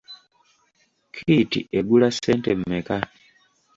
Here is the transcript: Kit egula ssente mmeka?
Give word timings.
Kit 1.13 1.51
egula 1.79 2.07
ssente 2.11 2.51
mmeka? 2.59 2.97